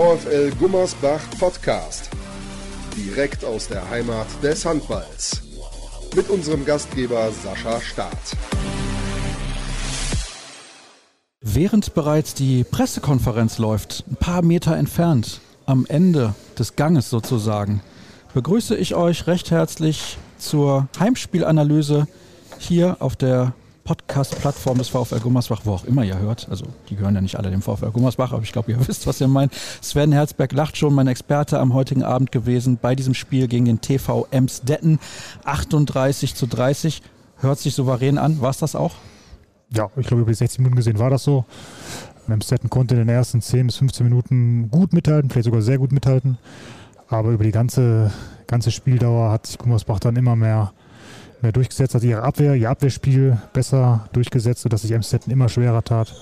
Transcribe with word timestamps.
VfL 0.00 0.50
Gummersbach 0.58 1.20
Podcast. 1.38 2.08
Direkt 2.96 3.44
aus 3.44 3.68
der 3.68 3.90
Heimat 3.90 4.26
des 4.42 4.64
Handballs. 4.64 5.42
Mit 6.16 6.30
unserem 6.30 6.64
Gastgeber 6.64 7.30
Sascha 7.30 7.78
Staat. 7.82 8.16
Während 11.42 11.92
bereits 11.92 12.32
die 12.32 12.64
Pressekonferenz 12.64 13.58
läuft, 13.58 14.04
ein 14.10 14.16
paar 14.16 14.40
Meter 14.40 14.74
entfernt, 14.74 15.42
am 15.66 15.84
Ende 15.86 16.34
des 16.58 16.76
Ganges 16.76 17.10
sozusagen, 17.10 17.82
begrüße 18.32 18.74
ich 18.74 18.94
euch 18.94 19.26
recht 19.26 19.50
herzlich 19.50 20.16
zur 20.38 20.88
Heimspielanalyse 20.98 22.08
hier 22.58 22.96
auf 23.00 23.16
der 23.16 23.52
Podcast-Plattform 23.90 24.78
des 24.78 24.88
VfL 24.88 25.18
Gummersbach, 25.18 25.62
wo 25.64 25.72
auch 25.72 25.84
immer 25.84 26.04
ihr 26.04 26.16
hört. 26.16 26.46
Also 26.48 26.64
die 26.88 26.94
gehören 26.94 27.16
ja 27.16 27.20
nicht 27.20 27.34
alle 27.34 27.50
dem 27.50 27.60
VfL 27.60 27.90
Gummersbach, 27.90 28.32
aber 28.32 28.44
ich 28.44 28.52
glaube, 28.52 28.70
ihr 28.70 28.78
wisst, 28.86 29.08
was 29.08 29.20
ihr 29.20 29.26
meint. 29.26 29.52
Sven 29.82 30.12
Herzberg 30.12 30.52
lacht 30.52 30.76
schon, 30.76 30.94
mein 30.94 31.08
Experte 31.08 31.58
am 31.58 31.74
heutigen 31.74 32.04
Abend 32.04 32.30
gewesen 32.30 32.78
bei 32.80 32.94
diesem 32.94 33.14
Spiel 33.14 33.48
gegen 33.48 33.64
den 33.64 33.80
TV 33.80 34.28
Emsdetten. 34.30 35.00
38 35.44 36.36
zu 36.36 36.46
30. 36.46 37.02
Hört 37.38 37.58
sich 37.58 37.74
souverän 37.74 38.16
an. 38.16 38.40
War 38.40 38.50
es 38.50 38.58
das 38.58 38.76
auch? 38.76 38.94
Ja, 39.74 39.90
ich 39.96 40.06
glaube, 40.06 40.22
über 40.22 40.30
die 40.30 40.36
60 40.36 40.60
Minuten 40.60 40.76
gesehen 40.76 41.00
war 41.00 41.10
das 41.10 41.24
so. 41.24 41.44
Emsdetten 42.28 42.70
konnte 42.70 42.94
in 42.94 43.00
den 43.00 43.08
ersten 43.08 43.42
10 43.42 43.66
bis 43.66 43.76
15 43.78 44.06
Minuten 44.06 44.70
gut 44.70 44.92
mithalten, 44.92 45.30
vielleicht 45.30 45.46
sogar 45.46 45.62
sehr 45.62 45.78
gut 45.78 45.90
mithalten. 45.90 46.38
Aber 47.08 47.30
über 47.30 47.42
die 47.42 47.50
ganze, 47.50 48.12
ganze 48.46 48.70
Spieldauer 48.70 49.32
hat 49.32 49.48
sich 49.48 49.58
Gummersbach 49.58 49.98
dann 49.98 50.14
immer 50.14 50.36
mehr 50.36 50.72
mehr 51.42 51.52
durchgesetzt, 51.52 51.94
hat 51.94 52.02
ihre 52.02 52.22
Abwehr, 52.22 52.54
ihr 52.54 52.70
Abwehrspiel 52.70 53.38
besser 53.52 54.08
durchgesetzt, 54.12 54.62
sodass 54.62 54.82
sich 54.82 54.92
Emstetten 54.92 55.32
immer 55.32 55.48
schwerer 55.48 55.82
tat 55.82 56.14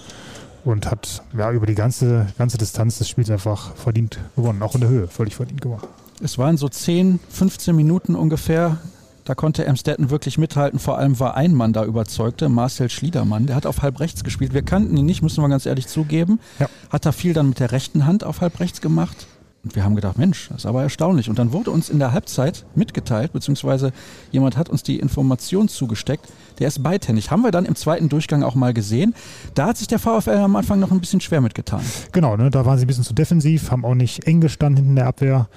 und 0.64 0.90
hat 0.90 1.22
ja, 1.36 1.50
über 1.50 1.66
die 1.66 1.74
ganze, 1.74 2.26
ganze 2.36 2.58
Distanz 2.58 2.98
des 2.98 3.08
Spiels 3.08 3.30
einfach 3.30 3.74
verdient 3.76 4.18
gewonnen, 4.36 4.62
auch 4.62 4.74
in 4.74 4.82
der 4.82 4.90
Höhe 4.90 5.08
völlig 5.08 5.34
verdient 5.36 5.60
gewonnen. 5.60 5.82
Es 6.22 6.36
waren 6.36 6.56
so 6.56 6.68
10, 6.68 7.20
15 7.28 7.74
Minuten 7.74 8.14
ungefähr. 8.14 8.78
Da 9.24 9.34
konnte 9.34 9.66
Emstetten 9.66 10.10
wirklich 10.10 10.38
mithalten. 10.38 10.78
Vor 10.78 10.98
allem 10.98 11.20
war 11.20 11.36
ein 11.36 11.52
Mann 11.54 11.72
da 11.72 11.84
überzeugte, 11.84 12.48
Marcel 12.48 12.88
Schliedermann. 12.88 13.46
Der 13.46 13.56
hat 13.56 13.66
auf 13.66 13.82
halb 13.82 14.00
rechts 14.00 14.24
gespielt. 14.24 14.54
Wir 14.54 14.62
kannten 14.62 14.96
ihn 14.96 15.04
nicht, 15.04 15.22
müssen 15.22 15.42
wir 15.42 15.48
ganz 15.48 15.66
ehrlich 15.66 15.86
zugeben. 15.86 16.40
Ja. 16.58 16.68
Hat 16.90 17.04
da 17.04 17.12
viel 17.12 17.34
dann 17.34 17.50
mit 17.50 17.60
der 17.60 17.70
rechten 17.70 18.06
Hand 18.06 18.24
auf 18.24 18.40
halb 18.40 18.58
rechts 18.58 18.80
gemacht. 18.80 19.26
Und 19.68 19.76
wir 19.76 19.84
haben 19.84 19.96
gedacht, 19.96 20.16
Mensch, 20.16 20.48
das 20.48 20.60
ist 20.60 20.66
aber 20.66 20.82
erstaunlich. 20.82 21.28
Und 21.28 21.38
dann 21.38 21.52
wurde 21.52 21.70
uns 21.70 21.90
in 21.90 21.98
der 21.98 22.12
Halbzeit 22.12 22.64
mitgeteilt, 22.74 23.34
beziehungsweise 23.34 23.92
jemand 24.30 24.56
hat 24.56 24.70
uns 24.70 24.82
die 24.82 24.98
Information 24.98 25.68
zugesteckt, 25.68 26.26
der 26.58 26.68
ist 26.68 26.82
beidhändig. 26.82 27.30
Haben 27.30 27.42
wir 27.42 27.50
dann 27.50 27.66
im 27.66 27.74
zweiten 27.74 28.08
Durchgang 28.08 28.42
auch 28.42 28.54
mal 28.54 28.72
gesehen. 28.72 29.14
Da 29.54 29.66
hat 29.66 29.76
sich 29.76 29.86
der 29.86 29.98
VfL 29.98 30.38
am 30.38 30.56
Anfang 30.56 30.80
noch 30.80 30.90
ein 30.90 31.00
bisschen 31.00 31.20
schwer 31.20 31.42
mitgetan. 31.42 31.82
Genau, 32.12 32.34
ne, 32.38 32.50
da 32.50 32.64
waren 32.64 32.78
sie 32.78 32.86
ein 32.86 32.86
bisschen 32.86 33.04
zu 33.04 33.12
defensiv, 33.12 33.70
haben 33.70 33.84
auch 33.84 33.94
nicht 33.94 34.26
eng 34.26 34.40
gestanden 34.40 34.76
hinten 34.76 34.92
in 34.92 34.96
der 34.96 35.06
Abwehr, 35.06 35.50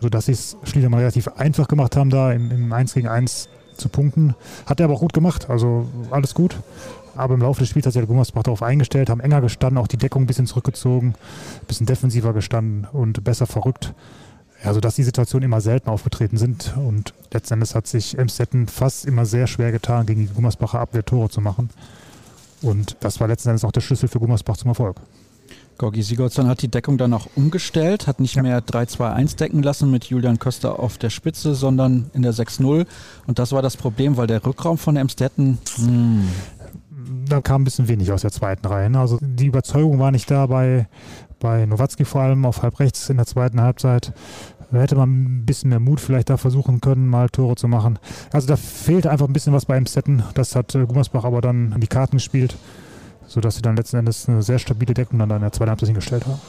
sodass 0.00 0.24
sie 0.24 0.32
es 0.32 0.56
Schlieder 0.62 0.88
mal 0.88 1.00
relativ 1.00 1.28
einfach 1.28 1.68
gemacht 1.68 1.96
haben, 1.96 2.08
da 2.08 2.32
im, 2.32 2.50
im 2.50 2.72
1 2.72 2.94
gegen 2.94 3.08
1 3.08 3.50
zu 3.80 3.88
punkten. 3.88 4.34
Hat 4.66 4.80
er 4.80 4.84
aber 4.84 4.94
auch 4.94 5.00
gut 5.00 5.12
gemacht, 5.12 5.50
also 5.50 5.86
alles 6.10 6.34
gut. 6.34 6.56
Aber 7.16 7.34
im 7.34 7.40
Laufe 7.40 7.60
des 7.60 7.68
Spiels 7.68 7.86
hat 7.86 7.92
sich 7.92 8.00
der 8.00 8.06
Gummersbach 8.06 8.44
darauf 8.44 8.62
eingestellt, 8.62 9.10
haben 9.10 9.20
enger 9.20 9.40
gestanden, 9.40 9.78
auch 9.78 9.88
die 9.88 9.96
Deckung 9.96 10.22
ein 10.22 10.26
bisschen 10.26 10.46
zurückgezogen, 10.46 11.08
ein 11.60 11.66
bisschen 11.66 11.86
defensiver 11.86 12.32
gestanden 12.32 12.86
und 12.92 13.24
besser 13.24 13.46
verrückt. 13.46 13.92
Ja, 14.64 14.74
sodass 14.74 14.94
die 14.94 15.02
Situationen 15.02 15.46
immer 15.46 15.60
selten 15.60 15.88
aufgetreten 15.88 16.36
sind. 16.36 16.74
Und 16.76 17.14
letzten 17.32 17.54
Endes 17.54 17.74
hat 17.74 17.86
sich 17.86 18.18
Emstetten 18.18 18.68
fast 18.68 19.06
immer 19.06 19.24
sehr 19.24 19.46
schwer 19.46 19.72
getan, 19.72 20.06
gegen 20.06 20.26
die 20.26 20.32
Gummersbacher 20.32 20.78
Abwehr 20.78 21.04
Tore 21.04 21.30
zu 21.30 21.40
machen. 21.40 21.70
Und 22.62 22.96
das 23.00 23.20
war 23.20 23.28
letzten 23.28 23.48
Endes 23.48 23.64
auch 23.64 23.72
der 23.72 23.80
Schlüssel 23.80 24.08
für 24.08 24.20
Gummersbach 24.20 24.58
zum 24.58 24.68
Erfolg. 24.68 24.96
Gorgi 25.80 26.02
Sigurdsson 26.02 26.46
hat 26.46 26.60
die 26.60 26.68
Deckung 26.68 26.98
dann 26.98 27.14
auch 27.14 27.26
umgestellt, 27.36 28.06
hat 28.06 28.20
nicht 28.20 28.34
ja. 28.34 28.42
mehr 28.42 28.60
3-2-1 28.62 29.36
decken 29.38 29.62
lassen 29.62 29.90
mit 29.90 30.04
Julian 30.04 30.38
Köster 30.38 30.78
auf 30.78 30.98
der 30.98 31.08
Spitze, 31.08 31.54
sondern 31.54 32.10
in 32.12 32.20
der 32.20 32.34
6-0. 32.34 32.86
Und 33.26 33.38
das 33.38 33.52
war 33.52 33.62
das 33.62 33.78
Problem, 33.78 34.18
weil 34.18 34.26
der 34.26 34.44
Rückraum 34.44 34.76
von 34.76 34.96
Emstetten. 34.96 35.58
Hm 35.76 36.28
da 37.28 37.40
kam 37.40 37.62
ein 37.62 37.64
bisschen 37.64 37.88
wenig 37.88 38.12
aus 38.12 38.22
der 38.22 38.30
zweiten 38.30 38.66
Reihe. 38.66 38.90
Ne? 38.90 38.98
Also 38.98 39.18
die 39.20 39.46
Überzeugung 39.46 39.98
war 39.98 40.10
nicht 40.10 40.30
da 40.30 40.46
bei, 40.46 40.88
bei 41.38 41.64
Nowatzki 41.64 42.04
vor 42.04 42.22
allem 42.22 42.44
auf 42.44 42.62
halb 42.62 42.78
rechts 42.80 43.08
in 43.08 43.16
der 43.16 43.26
zweiten 43.26 43.60
Halbzeit. 43.60 44.12
Da 44.70 44.78
hätte 44.78 44.96
man 44.96 45.10
ein 45.10 45.46
bisschen 45.46 45.70
mehr 45.70 45.80
Mut 45.80 46.00
vielleicht 46.00 46.30
da 46.30 46.36
versuchen 46.36 46.80
können, 46.80 47.08
mal 47.08 47.28
Tore 47.28 47.56
zu 47.56 47.66
machen. 47.66 47.98
Also 48.32 48.46
da 48.46 48.56
fehlte 48.56 49.10
einfach 49.10 49.26
ein 49.26 49.32
bisschen 49.32 49.52
was 49.52 49.66
bei 49.66 49.76
Emstetten. 49.76 50.22
Das 50.34 50.54
hat 50.54 50.74
äh, 50.74 50.86
Gummersbach 50.86 51.24
aber 51.24 51.40
dann 51.40 51.72
an 51.72 51.80
die 51.80 51.88
Karten 51.88 52.16
gespielt, 52.16 52.56
sodass 53.30 53.56
sie 53.56 53.62
dann 53.62 53.76
letzten 53.76 53.98
Endes 53.98 54.28
eine 54.28 54.42
sehr 54.42 54.58
stabile 54.58 54.92
Deckung 54.92 55.18
dann 55.18 55.30
in 55.30 55.40
der 55.40 55.52
zweiten 55.52 55.70
Halbzeit 55.70 55.88
hingestellt 55.88 56.26
haben. 56.26 56.40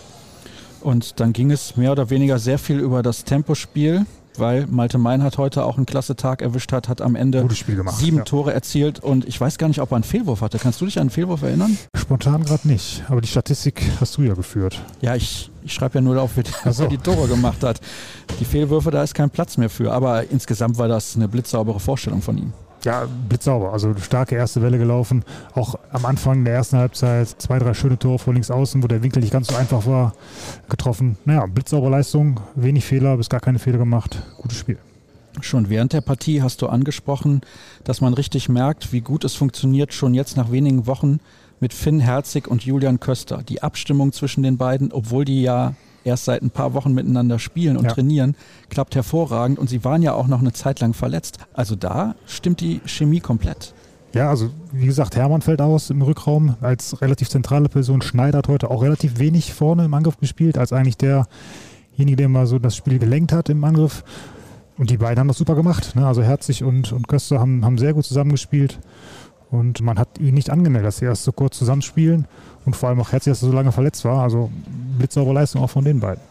Und 0.82 1.20
dann 1.20 1.32
ging 1.32 1.52
es 1.52 1.78
mehr 1.78 1.92
oder 1.92 2.10
weniger 2.10 2.40
sehr 2.40 2.58
viel 2.58 2.80
über 2.80 3.04
das 3.04 3.24
Tempospiel 3.24 4.06
weil 4.38 4.68
Malte 4.68 4.98
Meinhardt 4.98 5.38
heute 5.38 5.66
auch 5.66 5.78
einen 5.78 5.86
klasse 5.86 6.16
Tag 6.16 6.42
erwischt 6.42 6.72
hat, 6.72 6.88
hat 6.88 7.02
am 7.02 7.16
Ende 7.16 7.46
gemacht, 7.46 7.98
sieben 7.98 8.18
ja. 8.18 8.24
Tore 8.24 8.54
erzielt 8.54 9.00
und 9.00 9.28
ich 9.28 9.40
weiß 9.40 9.58
gar 9.58 9.68
nicht, 9.68 9.82
ob 9.82 9.92
er 9.92 9.96
einen 9.96 10.04
Fehlwurf 10.04 10.42
hatte. 10.42 10.58
Kannst 10.58 10.82
du 10.82 10.86
dich 10.86 10.98
an 10.98 11.02
einen 11.02 11.10
Fehlwurf 11.10 11.42
erinnern? 11.42 11.78
Spontan 11.96 12.44
gerade 12.44 12.68
nicht, 12.68 13.04
aber 13.08 13.22
die 13.22 13.28
Statistik 13.28 13.82
hast 14.00 14.18
du 14.18 14.24
ja 14.24 14.34
geführt. 14.34 14.82
Ja, 15.02 15.16
ich, 15.16 15.52
ich 15.64 15.74
schreibe 15.74 15.96
ja 15.96 16.02
nur 16.02 16.22
auf, 16.22 16.32
wer 16.36 16.74
so. 16.74 16.88
die 16.88 16.98
Tore 16.98 17.28
gemacht 17.28 17.64
hat. 17.64 17.80
Die 18.40 18.46
Fehlwürfe, 18.46 18.92
da 18.92 19.04
ist 19.04 19.14
kein 19.14 19.30
Platz 19.30 19.58
mehr 19.58 19.70
für, 19.70 19.92
aber 19.92 20.30
insgesamt 20.30 20.78
war 20.78 20.88
das 20.88 21.16
eine 21.16 21.28
blitzsaubere 21.28 21.80
Vorstellung 21.80 22.22
von 22.22 22.38
ihm 22.38 22.54
ja, 22.86 23.08
blitzsauber. 23.30 23.74
Also 23.74 23.96
starke 23.98 24.36
erste 24.36 24.62
Welle 24.62 24.78
gelaufen. 24.78 25.24
Auch 25.54 25.76
am 25.92 26.06
Anfang 26.06 26.44
der 26.46 26.54
ersten 26.54 26.78
Halbzeit 26.78 27.30
zwei, 27.42 27.60
drei 27.60 27.74
schöne 27.74 27.98
Tore 27.98 28.20
vor 28.20 28.34
links 28.34 28.52
außen, 28.52 28.82
wo 28.84 28.88
der 28.88 29.04
Winkel 29.04 29.22
nicht 29.22 29.34
ganz 29.34 29.48
so 29.48 29.56
einfach 29.56 29.86
war, 29.86 30.14
getroffen. 30.70 31.18
Naja, 31.26 31.46
blitzsaubere 31.46 31.92
Leistung, 31.92 32.40
wenig 32.56 32.86
Fehler, 32.86 33.18
bis 33.18 33.30
gar 33.30 33.40
keine 33.40 33.60
Fehler 33.60 33.78
gemacht. 33.78 34.22
Gutes 34.38 34.58
Spiel. 34.58 34.78
Schon 35.40 35.70
während 35.70 35.94
der 35.94 36.02
Partie 36.02 36.42
hast 36.42 36.62
du 36.62 36.68
angesprochen, 36.68 37.42
dass 37.86 38.02
man 38.02 38.14
richtig 38.14 38.50
merkt, 38.50 38.92
wie 38.92 39.02
gut 39.02 39.24
es 39.24 39.34
funktioniert, 39.34 39.94
schon 39.94 40.14
jetzt 40.14 40.36
nach 40.36 40.52
wenigen 40.52 40.88
Wochen 40.88 41.20
mit 41.62 41.74
Finn 41.74 42.00
Herzig 42.00 42.48
und 42.48 42.66
Julian 42.66 43.00
Köster. 43.00 43.42
Die 43.48 43.64
Abstimmung 43.64 44.12
zwischen 44.12 44.44
den 44.44 44.58
beiden, 44.58 44.92
obwohl 44.92 45.24
die 45.24 45.42
ja 45.42 45.74
erst 46.04 46.26
seit 46.26 46.42
ein 46.42 46.50
paar 46.50 46.74
Wochen 46.74 46.94
miteinander 46.94 47.40
spielen 47.40 47.78
und 47.78 47.86
ja. 47.86 47.92
trainieren, 47.92 48.36
klappt 48.70 48.96
hervorragend. 48.96 49.60
Und 49.60 49.70
sie 49.70 49.84
waren 49.84 50.02
ja 50.02 50.14
auch 50.14 50.28
noch 50.28 50.40
eine 50.40 50.54
Zeit 50.54 50.80
lang 50.80 50.94
verletzt. 50.94 51.40
Also 51.54 51.76
da 51.76 52.16
stimmt 52.26 52.62
die 52.62 52.82
Chemie 52.86 53.20
komplett. 53.20 53.74
Ja, 54.14 54.30
also 54.30 54.50
wie 54.74 54.86
gesagt, 54.86 55.16
Hermann 55.16 55.42
fällt 55.42 55.62
aus 55.62 55.90
im 55.90 56.02
Rückraum 56.02 56.56
als 56.62 57.02
relativ 57.02 57.30
zentrale 57.30 57.70
Person. 57.70 58.02
Schneider 58.02 58.40
hat 58.40 58.50
heute 58.50 58.70
auch 58.70 58.84
relativ 58.84 59.20
wenig 59.20 59.54
vorne 59.54 59.86
im 59.86 59.94
Angriff 59.94 60.18
gespielt, 60.18 60.58
als 60.58 60.74
eigentlich 60.74 60.98
derjenige, 60.98 62.18
der 62.18 62.30
mal 62.30 62.46
so 62.46 62.60
das 62.60 62.76
Spiel 62.76 63.00
gelenkt 63.00 63.32
hat 63.32 63.50
im 63.50 63.64
Angriff. 63.64 64.04
Und 64.78 64.90
die 64.90 64.98
beiden 64.98 65.20
haben 65.20 65.28
das 65.28 65.38
super 65.38 65.56
gemacht. 65.56 65.96
Ne? 65.96 66.06
Also 66.06 66.24
Herzig 66.24 66.64
und, 66.64 66.92
und 66.92 67.08
Köster 67.08 67.40
haben, 67.40 67.64
haben 67.64 67.78
sehr 67.78 67.94
gut 67.94 68.06
zusammengespielt. 68.06 68.80
Und 69.50 69.82
man 69.82 70.00
hat 70.00 70.18
ihn 70.20 70.34
nicht 70.34 70.50
angemeldet, 70.50 70.88
dass 70.88 70.98
sie 70.98 71.06
erst 71.06 71.24
so 71.24 71.32
kurz 71.32 71.58
zusammenspielen. 71.58 72.26
Und 72.66 72.76
vor 72.76 72.90
allem 72.90 73.00
auch 73.00 73.12
Herzig, 73.12 73.32
dass 73.32 73.44
er 73.44 73.50
so 73.50 73.56
lange 73.56 73.72
verletzt 73.72 74.04
war. 74.06 74.24
Also 74.24 74.50
blitzsaubere 75.02 75.34
Leistung 75.34 75.64
auch 75.64 75.70
von 75.70 75.84
den 75.84 76.00
beiden. 76.00 76.22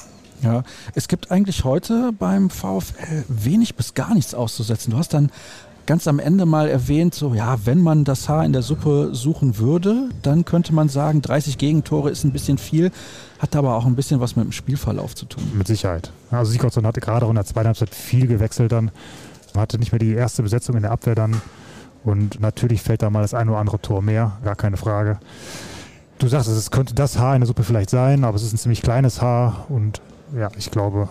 Ja, 0.42 0.62
es 0.94 1.08
gibt 1.08 1.30
eigentlich 1.30 1.64
heute 1.64 2.12
beim 2.18 2.50
VfL 2.50 3.24
wenig 3.28 3.74
bis 3.74 3.94
gar 3.94 4.14
nichts 4.14 4.32
auszusetzen. 4.32 4.92
Du 4.92 4.96
hast 4.96 5.12
dann 5.12 5.30
ganz 5.86 6.06
am 6.06 6.20
Ende 6.20 6.46
mal 6.46 6.68
erwähnt, 6.68 7.14
so 7.14 7.34
ja, 7.34 7.58
wenn 7.66 7.82
man 7.82 8.04
das 8.04 8.28
Haar 8.28 8.44
in 8.44 8.52
der 8.52 8.62
Suppe 8.62 9.10
suchen 9.12 9.58
würde, 9.58 10.08
dann 10.22 10.44
könnte 10.44 10.72
man 10.72 10.88
sagen, 10.88 11.20
30 11.20 11.58
Gegentore 11.58 12.10
ist 12.10 12.24
ein 12.24 12.32
bisschen 12.32 12.58
viel, 12.58 12.92
hat 13.40 13.56
aber 13.56 13.74
auch 13.74 13.86
ein 13.86 13.96
bisschen 13.96 14.20
was 14.20 14.36
mit 14.36 14.44
dem 14.44 14.52
Spielverlauf 14.52 15.16
zu 15.16 15.26
tun. 15.26 15.42
Mit 15.52 15.66
Sicherheit. 15.66 16.12
Also 16.30 16.52
Sigurdsson 16.52 16.86
hatte 16.86 17.00
gerade 17.00 17.26
in 17.26 17.34
der 17.34 17.44
zweiten 17.44 17.66
Halbzeit 17.66 17.92
viel 17.92 18.28
gewechselt 18.28 18.70
dann. 18.70 18.92
Man 19.52 19.62
hatte 19.62 19.78
nicht 19.78 19.90
mehr 19.90 19.98
die 19.98 20.12
erste 20.12 20.44
Besetzung 20.44 20.76
in 20.76 20.82
der 20.82 20.92
Abwehr 20.92 21.16
dann. 21.16 21.42
Und 22.04 22.40
natürlich 22.40 22.82
fällt 22.82 23.02
da 23.02 23.10
mal 23.10 23.22
das 23.22 23.34
eine 23.34 23.50
oder 23.50 23.60
andere 23.60 23.80
Tor 23.80 24.00
mehr, 24.00 24.38
gar 24.44 24.54
keine 24.54 24.76
Frage 24.78 25.18
du 26.20 26.28
sagst, 26.28 26.48
es 26.48 26.70
könnte 26.70 26.94
das 26.94 27.18
Haar 27.18 27.34
in 27.34 27.40
der 27.40 27.46
Suppe 27.46 27.64
vielleicht 27.64 27.90
sein, 27.90 28.24
aber 28.24 28.36
es 28.36 28.42
ist 28.42 28.52
ein 28.52 28.58
ziemlich 28.58 28.82
kleines 28.82 29.20
Haar 29.20 29.66
und 29.68 30.00
ja, 30.36 30.48
ich 30.56 30.70
glaube, 30.70 31.08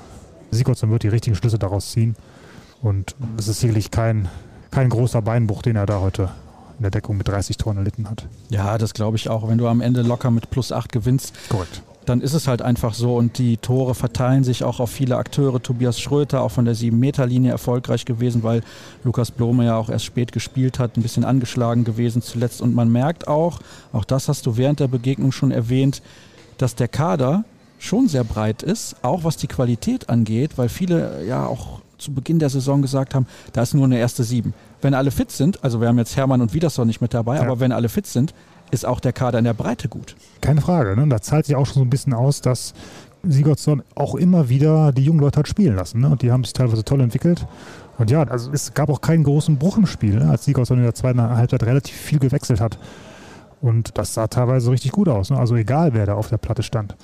Sigurdsson 0.51 0.91
wird 0.91 1.03
die 1.03 1.09
richtigen 1.09 1.35
Schlüsse 1.35 1.59
daraus 1.59 1.91
ziehen 1.91 2.15
und 2.81 3.15
es 3.37 3.47
ist 3.47 3.59
sicherlich 3.59 3.91
kein, 3.91 4.29
kein 4.71 4.89
großer 4.89 5.21
Beinbruch, 5.21 5.61
den 5.61 5.75
er 5.75 5.85
da 5.85 5.99
heute 5.99 6.29
in 6.77 6.83
der 6.83 6.91
Deckung 6.91 7.17
mit 7.17 7.27
30 7.27 7.57
Toren 7.57 7.77
erlitten 7.77 8.09
hat. 8.09 8.25
Ja, 8.49 8.77
das 8.77 8.93
glaube 8.93 9.17
ich 9.17 9.27
auch. 9.27 9.49
Wenn 9.49 9.57
du 9.57 9.67
am 9.67 9.81
Ende 9.81 10.01
locker 10.01 10.31
mit 10.31 10.49
plus 10.49 10.71
8 10.71 10.91
gewinnst, 10.91 11.33
Korrekt 11.49 11.81
dann 12.09 12.21
ist 12.21 12.33
es 12.33 12.47
halt 12.47 12.61
einfach 12.61 12.93
so 12.93 13.15
und 13.15 13.37
die 13.37 13.57
Tore 13.57 13.93
verteilen 13.93 14.43
sich 14.43 14.63
auch 14.63 14.79
auf 14.79 14.89
viele 14.89 15.17
Akteure. 15.17 15.61
Tobias 15.61 15.99
Schröter 15.99 16.41
auch 16.41 16.49
von 16.49 16.65
der 16.65 16.75
7-Meter-Linie 16.75 17.51
erfolgreich 17.51 18.05
gewesen, 18.05 18.41
weil 18.43 18.63
Lukas 19.03 19.31
Blome 19.31 19.65
ja 19.65 19.77
auch 19.77 19.89
erst 19.89 20.05
spät 20.05 20.31
gespielt 20.31 20.79
hat, 20.79 20.97
ein 20.97 21.03
bisschen 21.03 21.23
angeschlagen 21.23 21.83
gewesen 21.83 22.21
zuletzt. 22.21 22.61
Und 22.61 22.73
man 22.73 22.91
merkt 22.91 23.27
auch, 23.27 23.59
auch 23.93 24.05
das 24.05 24.27
hast 24.27 24.45
du 24.47 24.57
während 24.57 24.79
der 24.79 24.87
Begegnung 24.87 25.31
schon 25.31 25.51
erwähnt, 25.51 26.01
dass 26.57 26.75
der 26.75 26.87
Kader 26.87 27.45
schon 27.77 28.07
sehr 28.07 28.23
breit 28.23 28.63
ist, 28.63 28.95
auch 29.03 29.23
was 29.23 29.37
die 29.37 29.47
Qualität 29.47 30.09
angeht, 30.09 30.57
weil 30.57 30.67
viele 30.67 31.23
ja 31.25 31.45
auch 31.45 31.81
zu 31.99 32.13
Beginn 32.13 32.39
der 32.39 32.49
Saison 32.49 32.81
gesagt 32.81 33.13
haben, 33.13 33.27
da 33.53 33.61
ist 33.61 33.73
nur 33.73 33.85
eine 33.85 33.99
erste 33.99 34.23
Sieben. 34.23 34.53
Wenn 34.81 34.93
alle 34.93 35.11
fit 35.11 35.31
sind, 35.31 35.63
also 35.63 35.79
wir 35.81 35.87
haben 35.87 35.97
jetzt 35.97 36.15
Hermann 36.15 36.41
und 36.41 36.53
Wiedersson 36.53 36.87
nicht 36.87 37.01
mit 37.01 37.13
dabei, 37.13 37.35
ja. 37.35 37.41
aber 37.41 37.59
wenn 37.59 37.71
alle 37.71 37.89
fit 37.89 38.07
sind, 38.07 38.33
ist 38.71 38.85
auch 38.85 38.99
der 38.99 39.13
Kader 39.13 39.39
in 39.39 39.45
der 39.45 39.53
Breite 39.53 39.89
gut. 39.89 40.15
Keine 40.41 40.61
Frage. 40.61 40.95
Ne? 40.95 41.07
Da 41.07 41.21
zahlt 41.21 41.45
sich 41.45 41.55
auch 41.55 41.65
schon 41.65 41.75
so 41.75 41.81
ein 41.81 41.89
bisschen 41.89 42.13
aus, 42.13 42.41
dass 42.41 42.73
Sigurdsson 43.23 43.83
auch 43.95 44.15
immer 44.15 44.49
wieder 44.49 44.91
die 44.91 45.03
jungen 45.03 45.19
Leute 45.19 45.39
hat 45.39 45.47
spielen 45.47 45.75
lassen. 45.75 46.01
Ne? 46.01 46.09
Und 46.09 46.21
die 46.21 46.31
haben 46.31 46.43
sich 46.43 46.53
teilweise 46.53 46.83
toll 46.83 47.01
entwickelt. 47.01 47.45
Und 47.97 48.09
ja, 48.11 48.23
also 48.23 48.51
es 48.53 48.73
gab 48.73 48.89
auch 48.89 49.01
keinen 49.01 49.23
großen 49.23 49.57
Bruch 49.57 49.77
im 49.77 49.85
Spiel, 49.85 50.15
ne? 50.15 50.29
als 50.29 50.45
Sigurdsson 50.45 50.77
in 50.77 50.83
der 50.83 50.95
zweiten 50.95 51.21
Halbzeit 51.21 51.63
relativ 51.63 51.95
viel 51.95 52.19
gewechselt 52.19 52.61
hat. 52.61 52.79
Und 53.61 53.97
das 53.97 54.13
sah 54.13 54.27
teilweise 54.27 54.71
richtig 54.71 54.91
gut 54.91 55.09
aus. 55.09 55.29
Ne? 55.29 55.37
Also 55.37 55.55
egal, 55.55 55.93
wer 55.93 56.05
da 56.05 56.13
auf 56.13 56.29
der 56.29 56.37
Platte 56.37 56.63
stand. 56.63 56.95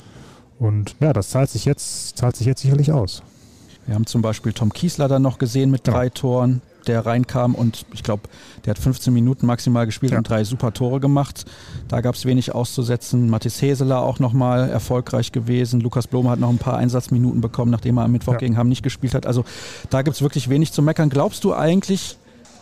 Und 0.58 0.96
ja, 1.02 1.12
das 1.12 1.30
zahlt 1.30 1.50
sich 1.50 1.66
jetzt, 1.66 2.18
zahlt 2.18 2.38
sich 2.38 2.48
jetzt 2.48 2.62
sicherlich 2.62 2.92
aus. 2.94 3.24
Wir 3.86 3.96
haben 3.96 4.06
zum 4.06 4.22
Beispiel 4.22 4.54
Tom 4.54 4.72
Kiesler 4.72 5.08
dann 5.08 5.22
noch 5.22 5.38
gesehen 5.38 5.70
mit 5.70 5.86
drei 5.86 6.06
ja. 6.06 6.10
Toren 6.10 6.62
der 6.88 7.06
reinkam 7.06 7.56
und 7.56 7.86
ich 7.94 8.04
glaube, 8.04 8.24
der 8.66 8.72
hat 8.72 8.80
15 8.80 9.14
Minuten 9.14 9.46
maximal 9.46 9.86
gespielt 9.86 10.14
ja. 10.14 10.18
und 10.18 10.30
drei 10.30 10.44
super 10.44 10.74
Tore 10.74 11.00
gemacht. 11.00 11.46
Da 11.88 12.02
gab 12.02 12.16
es 12.16 12.26
wenig 12.26 12.54
auszusetzen. 12.56 13.30
Mathis 13.30 13.62
Heseler 13.62 14.02
auch 14.02 14.20
nochmal 14.20 14.70
erfolgreich 14.70 15.32
gewesen. 15.32 15.82
Lukas 15.82 16.08
Blome 16.08 16.30
hat 16.30 16.40
noch 16.40 16.50
ein 16.50 16.58
paar 16.58 16.78
Einsatzminuten 16.78 17.42
bekommen, 17.42 17.72
nachdem 17.72 17.98
er 17.98 18.06
am 18.06 18.12
Mittwoch 18.12 18.34
ja. 18.34 18.40
gegen 18.40 18.58
Hamm 18.58 18.70
nicht 18.70 18.84
gespielt 18.84 19.14
hat. 19.14 19.26
Also 19.26 19.46
da 19.90 20.02
gibt 20.02 20.16
es 20.16 20.22
wirklich 20.22 20.50
wenig 20.50 20.72
zu 20.72 20.82
meckern. 20.82 21.10
Glaubst 21.10 21.44
du 21.44 21.54
eigentlich, 21.54 22.18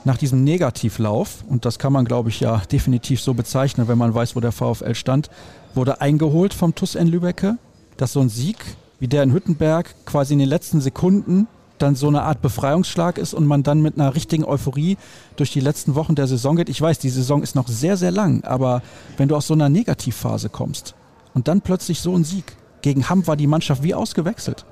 nach 0.06 0.18
diesem 0.18 0.44
Negativlauf, 0.44 1.44
und 1.48 1.66
das 1.66 1.80
kann 1.80 1.94
man, 1.94 2.06
glaube 2.06 2.30
ich, 2.30 2.42
ja 2.42 2.62
definitiv 2.72 3.22
so 3.22 3.34
bezeichnen, 3.34 3.88
wenn 3.88 3.98
man 3.98 4.14
weiß, 4.14 4.36
wo 4.36 4.40
der 4.40 4.52
VfL 4.52 4.96
stand, 4.96 5.30
wurde 5.76 6.02
eingeholt 6.02 6.54
vom 6.54 6.76
TUS 6.76 6.96
N 6.96 7.08
Lübecke, 7.08 7.58
dass 7.98 8.14
so 8.14 8.20
ein 8.20 8.30
Sieg 8.30 8.58
wie 9.00 9.08
der 9.08 9.24
in 9.24 9.34
Hüttenberg 9.34 9.96
quasi 10.06 10.34
in 10.34 10.40
den 10.40 10.50
letzten 10.50 10.82
Sekunden 10.82 11.48
dann 11.84 11.96
so 11.96 12.08
eine 12.08 12.24
Art 12.24 12.42
Befreiungsschlag 12.42 13.18
ist 13.18 13.34
und 13.34 13.46
man 13.46 13.62
dann 13.62 13.82
mit 13.82 14.00
einer 14.00 14.16
richtigen 14.16 14.46
Euphorie 14.46 14.98
durch 15.36 15.52
die 15.52 15.60
letzten 15.60 15.96
Wochen 15.96 16.16
der 16.16 16.28
Saison 16.28 16.56
geht. 16.56 16.70
Ich 16.70 16.82
weiß, 16.82 16.98
die 17.00 17.10
Saison 17.10 17.44
ist 17.44 17.56
noch 17.56 17.68
sehr, 17.68 17.98
sehr 17.98 18.12
lang, 18.12 18.44
aber 18.44 18.82
wenn 19.18 19.28
du 19.28 19.36
aus 19.36 19.48
so 19.48 19.54
einer 19.54 19.70
Negativphase 19.70 20.50
kommst 20.50 20.96
und 21.34 21.48
dann 21.48 21.62
plötzlich 21.62 22.00
so 22.00 22.16
ein 22.16 22.24
Sieg, 22.24 22.46
gegen 22.82 23.10
Hamm 23.10 23.28
war 23.28 23.36
die 23.36 23.48
Mannschaft 23.48 23.84
wie 23.84 23.94
ausgewechselt. 23.94 24.66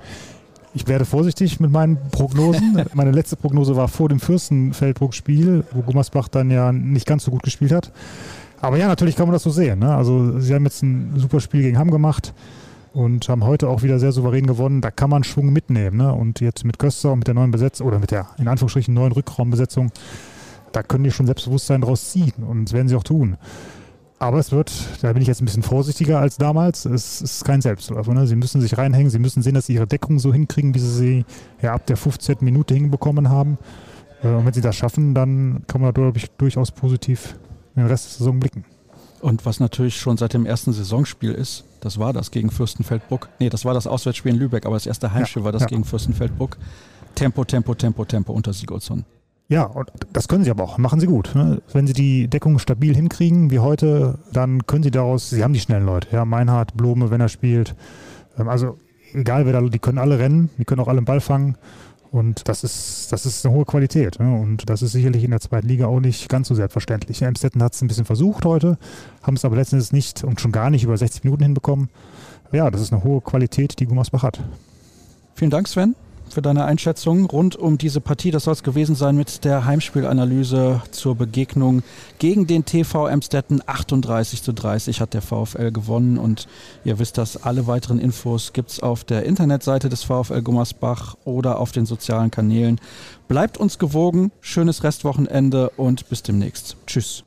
Ich 0.74 0.86
werde 0.86 1.04
vorsichtig 1.04 1.60
mit 1.60 1.70
meinen 1.70 1.98
Prognosen. 2.10 2.82
Meine 2.94 3.10
letzte 3.10 3.36
Prognose 3.36 3.76
war 3.76 3.88
vor 3.88 4.08
dem 4.08 4.20
Fürstenfeldbruck-Spiel, 4.20 5.64
wo 5.72 5.82
Gummersbach 5.82 6.28
dann 6.28 6.50
ja 6.50 6.72
nicht 6.72 7.06
ganz 7.06 7.24
so 7.24 7.30
gut 7.30 7.42
gespielt 7.42 7.72
hat. 7.72 7.92
Aber 8.60 8.78
ja, 8.78 8.86
natürlich 8.86 9.16
kann 9.16 9.26
man 9.26 9.34
das 9.34 9.42
so 9.42 9.50
sehen. 9.50 9.80
Ne? 9.80 9.94
Also 9.94 10.38
sie 10.40 10.54
haben 10.54 10.64
jetzt 10.64 10.82
ein 10.82 11.14
super 11.16 11.40
Spiel 11.40 11.62
gegen 11.62 11.78
Hamm 11.78 11.90
gemacht 11.90 12.32
und 12.92 13.28
haben 13.28 13.44
heute 13.44 13.68
auch 13.68 13.82
wieder 13.82 13.98
sehr 13.98 14.12
souverän 14.12 14.46
gewonnen. 14.46 14.80
Da 14.80 14.90
kann 14.90 15.10
man 15.10 15.24
Schwung 15.24 15.52
mitnehmen. 15.52 15.96
Ne? 15.96 16.12
Und 16.12 16.40
jetzt 16.40 16.64
mit 16.64 16.78
Köster 16.78 17.12
und 17.12 17.20
mit 17.20 17.28
der 17.28 17.34
neuen 17.34 17.50
Besetzung 17.50 17.86
oder 17.86 17.98
mit 17.98 18.10
der 18.10 18.28
in 18.38 18.48
Anführungsstrichen 18.48 18.94
neuen 18.94 19.12
Rückraumbesetzung, 19.12 19.90
da 20.72 20.82
können 20.82 21.04
die 21.04 21.10
schon 21.10 21.26
Selbstbewusstsein 21.26 21.80
draus 21.80 22.10
ziehen 22.10 22.32
und 22.46 22.66
das 22.66 22.72
werden 22.72 22.88
sie 22.88 22.96
auch 22.96 23.04
tun. 23.04 23.36
Aber 24.18 24.38
es 24.38 24.52
wird, 24.52 24.72
da 25.02 25.12
bin 25.12 25.20
ich 25.20 25.26
jetzt 25.26 25.42
ein 25.42 25.46
bisschen 25.46 25.64
vorsichtiger 25.64 26.20
als 26.20 26.36
damals. 26.36 26.84
Es 26.84 27.20
ist 27.20 27.44
kein 27.44 27.60
Selbstläufer. 27.60 28.14
Ne? 28.14 28.28
Sie 28.28 28.36
müssen 28.36 28.60
sich 28.60 28.78
reinhängen, 28.78 29.10
sie 29.10 29.18
müssen 29.18 29.42
sehen, 29.42 29.54
dass 29.54 29.66
sie 29.66 29.74
ihre 29.74 29.88
Deckung 29.88 30.20
so 30.20 30.32
hinkriegen, 30.32 30.76
wie 30.76 30.78
sie 30.78 30.92
sie 30.92 31.24
ja, 31.60 31.74
ab 31.74 31.86
der 31.86 31.96
15. 31.96 32.36
Minute 32.40 32.72
hinbekommen 32.72 33.30
haben. 33.30 33.58
Äh, 34.22 34.28
und 34.28 34.46
wenn 34.46 34.52
sie 34.52 34.60
das 34.60 34.76
schaffen, 34.76 35.12
dann 35.12 35.64
kann 35.66 35.80
man 35.80 35.92
da 35.92 36.12
durchaus 36.38 36.70
positiv 36.70 37.36
den 37.74 37.86
Rest 37.86 38.04
der 38.06 38.18
Saison 38.18 38.38
blicken. 38.38 38.64
Und 39.22 39.46
was 39.46 39.60
natürlich 39.60 39.96
schon 39.96 40.16
seit 40.16 40.34
dem 40.34 40.46
ersten 40.46 40.72
Saisonspiel 40.72 41.30
ist, 41.30 41.64
das 41.80 41.98
war 41.98 42.12
das 42.12 42.32
gegen 42.32 42.50
Fürstenfeldbruck. 42.50 43.28
Nee, 43.38 43.50
das 43.50 43.64
war 43.64 43.72
das 43.72 43.86
Auswärtsspiel 43.86 44.32
in 44.32 44.38
Lübeck, 44.38 44.66
aber 44.66 44.74
das 44.74 44.84
erste 44.84 45.12
Heimspiel 45.12 45.42
ja, 45.42 45.44
war 45.44 45.52
das 45.52 45.62
ja. 45.62 45.68
gegen 45.68 45.84
Fürstenfeldbruck. 45.84 46.58
Tempo, 47.14 47.44
Tempo, 47.44 47.74
Tempo, 47.74 48.04
Tempo 48.04 48.32
unter 48.32 48.52
Sigurdsson. 48.52 49.04
Ja, 49.48 49.64
und 49.64 49.90
das 50.12 50.26
können 50.26 50.42
sie 50.42 50.50
aber 50.50 50.64
auch. 50.64 50.76
Machen 50.78 50.98
sie 50.98 51.06
gut. 51.06 51.34
Ne? 51.34 51.62
Wenn 51.72 51.86
sie 51.86 51.92
die 51.92 52.26
Deckung 52.26 52.58
stabil 52.58 52.96
hinkriegen, 52.96 53.52
wie 53.52 53.60
heute, 53.60 54.18
dann 54.32 54.66
können 54.66 54.82
sie 54.82 54.90
daraus, 54.90 55.30
sie 55.30 55.44
haben 55.44 55.52
die 55.52 55.60
schnellen 55.60 55.86
Leute. 55.86 56.08
Ja, 56.10 56.24
Meinhard, 56.24 56.76
Blome, 56.76 57.10
wenn 57.10 57.20
er 57.20 57.28
spielt. 57.28 57.76
Ähm, 58.38 58.48
also 58.48 58.78
egal 59.12 59.46
wer 59.46 59.52
da, 59.52 59.60
die 59.60 59.78
können 59.78 59.98
alle 59.98 60.18
rennen, 60.18 60.50
die 60.58 60.64
können 60.64 60.80
auch 60.80 60.88
alle 60.88 61.00
den 61.00 61.04
Ball 61.04 61.20
fangen. 61.20 61.56
Und 62.12 62.46
das 62.46 62.62
ist, 62.62 63.10
das 63.10 63.24
ist 63.24 63.44
eine 63.44 63.54
hohe 63.54 63.64
Qualität. 63.64 64.20
Ne? 64.20 64.38
Und 64.38 64.68
das 64.68 64.82
ist 64.82 64.92
sicherlich 64.92 65.24
in 65.24 65.30
der 65.30 65.40
zweiten 65.40 65.66
Liga 65.66 65.86
auch 65.86 65.98
nicht 65.98 66.28
ganz 66.28 66.46
so 66.46 66.54
selbstverständlich. 66.54 67.22
Emstetten 67.22 67.62
hat 67.62 67.72
es 67.72 67.80
ein 67.80 67.88
bisschen 67.88 68.04
versucht 68.04 68.44
heute, 68.44 68.76
haben 69.22 69.34
es 69.34 69.44
aber 69.46 69.56
letztendlich 69.56 69.92
nicht 69.92 70.22
und 70.22 70.38
schon 70.38 70.52
gar 70.52 70.68
nicht 70.68 70.84
über 70.84 70.96
60 70.96 71.24
Minuten 71.24 71.42
hinbekommen. 71.42 71.88
Ja, 72.52 72.70
das 72.70 72.82
ist 72.82 72.92
eine 72.92 73.02
hohe 73.02 73.22
Qualität, 73.22 73.80
die 73.80 73.86
Gummersbach 73.86 74.22
hat. 74.22 74.40
Vielen 75.34 75.50
Dank, 75.50 75.66
Sven 75.68 75.96
für 76.32 76.42
deine 76.42 76.64
Einschätzung 76.64 77.26
rund 77.26 77.56
um 77.56 77.78
diese 77.78 78.00
Partie. 78.00 78.30
Das 78.30 78.44
soll 78.44 78.54
es 78.54 78.62
gewesen 78.62 78.94
sein 78.94 79.16
mit 79.16 79.44
der 79.44 79.64
Heimspielanalyse 79.64 80.82
zur 80.90 81.14
Begegnung 81.14 81.82
gegen 82.18 82.46
den 82.46 82.64
TV 82.64 83.06
Emstetten. 83.06 83.62
38 83.64 84.42
zu 84.42 84.52
30 84.52 85.00
hat 85.00 85.14
der 85.14 85.22
VfL 85.22 85.70
gewonnen 85.70 86.18
und 86.18 86.48
ihr 86.84 86.98
wisst 86.98 87.18
das, 87.18 87.42
alle 87.42 87.66
weiteren 87.66 87.98
Infos 87.98 88.52
gibt 88.52 88.70
es 88.70 88.80
auf 88.80 89.04
der 89.04 89.24
Internetseite 89.24 89.88
des 89.88 90.04
VfL 90.04 90.42
Gummersbach 90.42 91.16
oder 91.24 91.58
auf 91.58 91.72
den 91.72 91.86
sozialen 91.86 92.30
Kanälen. 92.30 92.80
Bleibt 93.28 93.58
uns 93.58 93.78
gewogen, 93.78 94.32
schönes 94.40 94.84
Restwochenende 94.84 95.70
und 95.70 96.08
bis 96.08 96.22
demnächst. 96.22 96.76
Tschüss. 96.86 97.24